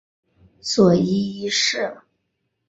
[0.59, 2.01] 佐伊一世。